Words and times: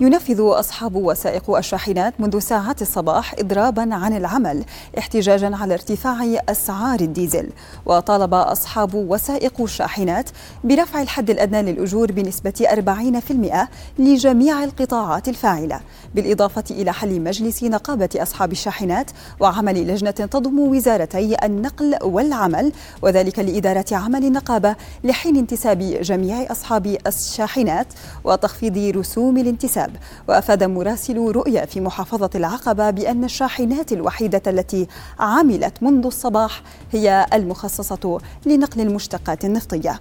ينفذ 0.00 0.40
أصحاب 0.40 0.96
وسائق 0.96 1.56
الشاحنات 1.56 2.20
منذ 2.20 2.38
ساعات 2.38 2.82
الصباح 2.82 3.34
إضرابا 3.38 3.94
عن 3.94 4.16
العمل 4.16 4.64
احتجاجا 4.98 5.56
على 5.56 5.74
ارتفاع 5.74 6.40
أسعار 6.48 7.00
الديزل. 7.00 7.50
وطالب 7.86 8.34
أصحاب 8.34 8.94
وسائق 8.94 9.60
الشاحنات 9.60 10.30
برفع 10.64 11.02
الحد 11.02 11.30
الأدنى 11.30 11.72
للأجور 11.72 12.12
بنسبة 12.12 12.66
40% 12.72 13.68
لجميع 13.98 14.64
القطاعات 14.64 15.28
الفاعلة 15.28 15.80
بالإضافة 16.14 16.64
إلى 16.70 16.92
حل 16.92 17.20
مجلس 17.20 17.62
نقابة 17.62 18.08
أصحاب 18.16 18.52
الشاحنات 18.52 19.10
وعمل 19.40 19.88
لجنة 19.88 20.10
تضم 20.10 20.58
وزارتي 20.58 21.36
النقل 21.44 21.98
والعمل 22.02 22.72
وذلك 23.02 23.38
لإدارة 23.38 23.86
عمل 23.92 24.24
النقابة 24.24 24.76
لحين 25.04 25.36
انتساب 25.36 25.78
جميع 25.78 26.52
أصحاب 26.52 26.96
الشاحنات 27.06 27.86
وتخفيض 28.24 28.96
رسوم 28.96 29.36
الانتساب. 29.36 29.81
وأفاد 30.28 30.64
مراسل 30.64 31.18
رؤيا 31.18 31.66
في 31.66 31.80
محافظة 31.80 32.30
العقبة 32.34 32.90
بأن 32.90 33.24
الشاحنات 33.24 33.92
الوحيدة 33.92 34.42
التي 34.46 34.86
عملت 35.18 35.82
منذ 35.82 36.06
الصباح 36.06 36.62
هي 36.92 37.26
المخصصة 37.32 38.20
لنقل 38.46 38.80
المشتقات 38.80 39.44
النفطية. 39.44 40.00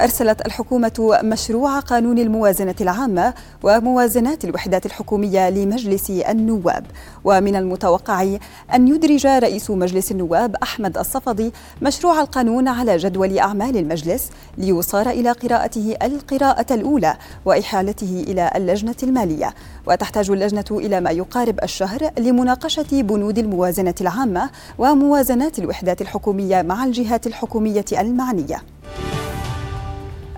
أرسلت 0.00 0.46
الحكومة 0.46 1.18
مشروع 1.22 1.80
قانون 1.80 2.18
الموازنة 2.18 2.74
العامة 2.80 3.34
وموازنات 3.62 4.44
الوحدات 4.44 4.86
الحكومية 4.86 5.50
لمجلس 5.50 6.10
النواب. 6.10 6.86
ومن 7.24 7.56
المتوقع 7.56 8.36
أن 8.74 8.88
يدرج 8.88 9.26
رئيس 9.26 9.70
مجلس 9.70 10.12
النواب 10.12 10.56
أحمد 10.62 10.98
الصفدي 10.98 11.52
مشروع 11.82 12.20
القانون 12.20 12.68
على 12.68 12.96
جدول 12.96 13.38
أعمال 13.38 13.76
المجلس 13.76 14.30
ليصار 14.58 15.10
إلى 15.10 15.32
قراءته 15.32 15.96
القراءة 16.02 16.74
الأولى 16.74 17.16
وإحالته 17.44 18.24
إلى 18.28 18.50
اللجنة 18.56 18.96
المالية. 19.02 19.54
وتحتاج 19.86 20.30
اللجنة 20.30 20.64
إلى 20.70 21.00
ما 21.00 21.10
يقارب 21.10 21.58
الشهر 21.62 22.10
لمناقشة 22.18 23.02
بنود 23.02 23.38
الموازنة 23.38 23.94
العامة 24.00 24.50
وموازنات 24.78 25.58
الوحدات 25.58 26.00
الحكومية 26.00 26.62
مع 26.62 26.84
الجهات 26.84 27.26
الحكومية 27.26 27.84
المعنية. 27.92 28.71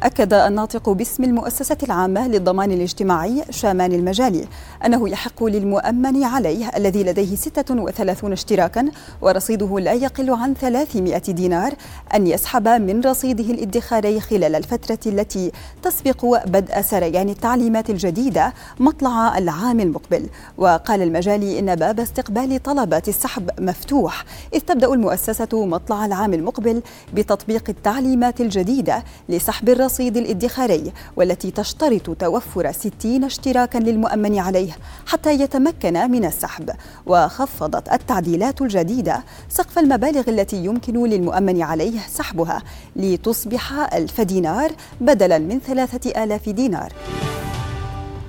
أكد 0.05 0.35
الناطق 0.35 0.91
باسم 0.91 1.25
المؤسسة 1.25 1.77
العامة 1.83 2.29
للضمان 2.29 2.71
الاجتماعي 2.73 3.45
شامان 3.51 3.93
المجالي 3.93 4.45
أنه 4.87 5.09
يحق 5.09 5.45
للمؤمن 5.45 6.25
عليه 6.25 6.71
الذي 6.77 7.05
لديه 7.05 7.37
36 7.37 8.33
اشتراكا 8.33 8.89
ورصيده 9.23 9.79
لا 9.81 9.93
يقل 9.93 10.31
عن 10.31 10.55
300 10.55 11.19
دينار 11.19 11.75
أن 12.15 12.27
يسحب 12.27 12.69
من 12.69 13.01
رصيده 13.01 13.45
الادخاري 13.45 14.21
خلال 14.21 14.55
الفترة 14.55 14.99
التي 15.13 15.53
تسبق 15.83 16.47
بدء 16.47 16.81
سريان 16.81 17.29
التعليمات 17.29 17.91
الجديدة 17.91 18.53
مطلع 18.81 19.39
العام 19.39 19.81
المقبل. 19.81 20.27
وقال 20.59 21.03
المجالي 21.03 21.59
إن 21.59 21.75
باب 21.75 22.01
استقبال 22.01 22.63
طلبات 22.63 23.09
السحب 23.09 23.51
مفتوح 23.61 24.25
إذ 24.55 24.61
تبدأ 24.61 24.93
المؤسسة 24.93 25.49
مطلع 25.67 26.07
العام 26.07 26.35
المقبل 26.35 26.83
بتطبيق 27.15 27.65
التعليمات 27.69 28.41
الجديدة 28.41 29.05
لسحب 29.29 29.69
الرصيد 29.69 29.94
الرصيد 29.95 30.17
الادخاري 30.17 30.93
والتي 31.17 31.51
تشترط 31.51 32.11
توفر 32.11 32.73
60 32.73 33.25
اشتراكا 33.25 33.79
للمؤمن 33.79 34.39
عليه 34.39 34.73
حتى 35.07 35.33
يتمكن 35.33 36.11
من 36.11 36.25
السحب. 36.25 36.71
وخفضت 37.07 37.93
التعديلات 37.93 38.63
الجديدة 38.63 39.25
سقف 39.49 39.79
المبالغ 39.79 40.31
التي 40.31 40.57
يمكن 40.65 41.07
للمؤمن 41.07 41.63
عليه 41.63 41.99
سحبها 42.09 42.63
لتصبح 42.97 43.95
ألف 43.95 44.21
دينار 44.21 44.73
بدلا 45.01 45.39
من 45.39 45.61
ثلاثة 45.61 46.25
آلاف 46.25 46.49
دينار. 46.49 46.93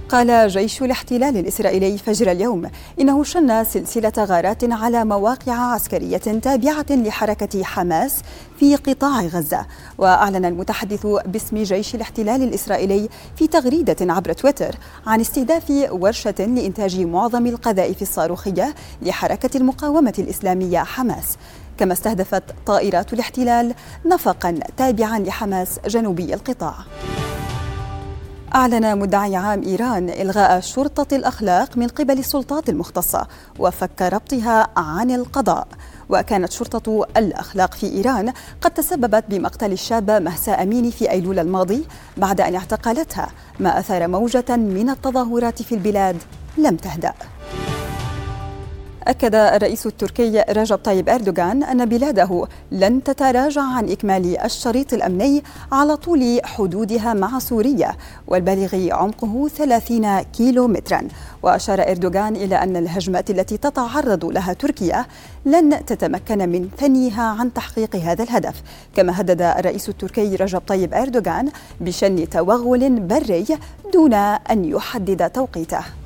قال 0.09 0.47
جيش 0.47 0.81
الاحتلال 0.81 1.37
الإسرائيلي 1.37 1.97
فجر 1.97 2.31
اليوم 2.31 2.69
إنه 2.99 3.23
شن 3.23 3.63
سلسلة 3.63 4.13
غارات 4.17 4.63
على 4.63 5.05
مواقع 5.05 5.53
عسكرية 5.53 6.17
تابعة 6.17 6.85
لحركة 6.89 7.63
حماس 7.63 8.21
في 8.59 8.75
قطاع 8.75 9.21
غزة. 9.21 9.65
وأعلن 9.97 10.45
المتحدث 10.45 11.05
باسم 11.05 11.63
جيش 11.63 11.95
الاحتلال 11.95 12.43
الإسرائيلي 12.43 13.09
في 13.35 13.47
تغريدة 13.47 14.13
عبر 14.13 14.33
تويتر 14.33 14.75
عن 15.07 15.19
استهداف 15.19 15.87
ورشة 15.91 16.35
لإنتاج 16.39 16.99
معظم 16.99 17.47
القذائف 17.47 18.01
الصاروخية 18.01 18.75
لحركة 19.01 19.57
المقاومة 19.57 20.13
الإسلامية 20.19 20.79
حماس. 20.79 21.37
كما 21.77 21.93
استهدفت 21.93 22.43
طائرات 22.65 23.13
الاحتلال 23.13 23.73
نفقا 24.05 24.59
تابعا 24.77 25.19
لحماس 25.19 25.79
جنوبي 25.87 26.33
القطاع. 26.33 26.75
أعلن 28.55 28.99
مدعي 28.99 29.35
عام 29.35 29.63
إيران 29.63 30.09
إلغاء 30.09 30.59
شرطة 30.59 31.15
الأخلاق 31.15 31.77
من 31.77 31.87
قبل 31.87 32.19
السلطات 32.19 32.69
المختصة 32.69 33.27
وفك 33.59 34.01
ربطها 34.01 34.67
عن 34.77 35.11
القضاء. 35.11 35.67
وكانت 36.09 36.51
شرطة 36.51 37.07
الأخلاق 37.17 37.73
في 37.73 37.87
إيران 37.87 38.33
قد 38.61 38.71
تسببت 38.71 39.23
بمقتل 39.29 39.71
الشابة 39.71 40.19
مهسا 40.19 40.51
أميني 40.51 40.91
في 40.91 41.11
أيلول 41.11 41.39
الماضي 41.39 41.85
بعد 42.17 42.41
أن 42.41 42.55
اعتقلتها 42.55 43.27
ما 43.59 43.79
أثار 43.79 44.07
موجة 44.07 44.55
من 44.55 44.89
التظاهرات 44.89 45.61
في 45.61 45.75
البلاد 45.75 46.17
لم 46.57 46.75
تهدأ. 46.75 47.13
أكد 49.07 49.35
الرئيس 49.35 49.85
التركي 49.85 50.43
رجب 50.49 50.77
طيب 50.77 51.09
أردوغان 51.09 51.63
أن 51.63 51.85
بلاده 51.85 52.47
لن 52.71 53.03
تتراجع 53.03 53.61
عن 53.61 53.89
إكمال 53.89 54.39
الشريط 54.39 54.93
الأمني 54.93 55.43
على 55.71 55.97
طول 55.97 56.39
حدودها 56.43 57.13
مع 57.13 57.39
سوريا 57.39 57.91
والبالغ 58.27 58.93
عمقه 58.93 59.47
30 59.47 60.21
كيلو 60.21 60.67
مترا 60.67 61.07
وأشار 61.43 61.81
أردوغان 61.81 62.35
إلى 62.35 62.55
أن 62.55 62.77
الهجمات 62.77 63.29
التي 63.29 63.57
تتعرض 63.57 64.25
لها 64.25 64.53
تركيا 64.53 65.05
لن 65.45 65.85
تتمكن 65.85 66.49
من 66.49 66.69
ثنيها 66.77 67.23
عن 67.23 67.53
تحقيق 67.53 67.95
هذا 67.95 68.23
الهدف. 68.23 68.61
كما 68.95 69.21
هدد 69.21 69.41
الرئيس 69.41 69.89
التركي 69.89 70.35
رجب 70.35 70.61
طيب 70.67 70.93
أردوغان 70.93 71.49
بشن 71.81 72.29
توغل 72.29 72.99
بري 72.99 73.45
دون 73.93 74.13
أن 74.13 74.65
يحدد 74.65 75.29
توقيته. 75.29 76.04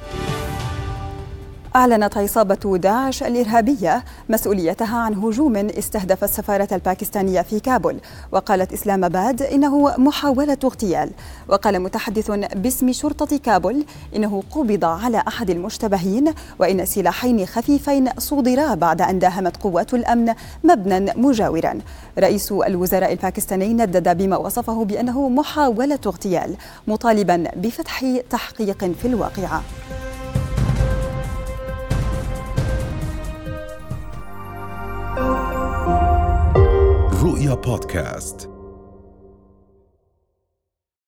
أعلنت 1.80 2.18
عصابة 2.18 2.78
داعش 2.78 3.24
الإرهابية 3.24 4.04
مسؤوليتها 4.30 4.98
عن 4.98 5.14
هجوم 5.14 5.56
استهدف 5.56 6.24
السفارة 6.24 6.68
الباكستانية 6.72 7.42
في 7.42 7.60
كابول. 7.60 7.98
وقالت 8.32 8.74
إسلام 8.74 9.04
آباد 9.04 9.42
إنه 9.42 9.98
محاولة 9.98 10.58
اغتيال. 10.64 11.12
وقال 11.48 11.80
متحدث 11.80 12.32
باسم 12.56 12.92
شرطة 12.92 13.38
كابول 13.38 13.86
إنه 14.16 14.44
قبض 14.52 14.86
على 14.86 15.24
أحد 15.28 15.50
المشتبهين 15.50 16.34
وإن 16.60 16.86
سلاحين 16.86 17.46
خفيفين 17.46 18.10
صودرا 18.18 18.76
بعد 18.76 19.02
أن 19.02 19.20
داهمت 19.20 19.58
قوات 19.58 19.94
الأمن 19.94 20.34
مبنى 20.64 21.14
مجاورا. 21.16 21.80
رئيس 22.20 22.52
الوزراء 22.52 23.12
الباكستاني 23.12 23.74
ندد 23.74 24.18
بما 24.18 24.38
وصفه 24.38 24.86
بأنه 24.86 25.30
محاولة 25.30 26.00
اغتيال 26.06 26.56
مطالبا 26.88 27.44
بفتح 27.56 28.06
تحقيق 28.30 28.86
في 28.86 29.06
الواقعة. 29.06 29.64
رؤيا 37.40 37.54
بودكاست 37.54 38.49